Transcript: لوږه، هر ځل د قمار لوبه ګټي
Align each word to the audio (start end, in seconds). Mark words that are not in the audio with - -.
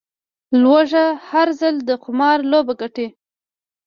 لوږه، 0.61 1.05
هر 1.29 1.47
ځل 1.59 1.75
د 1.87 1.89
قمار 2.03 2.37
لوبه 2.51 2.73
ګټي 2.81 3.07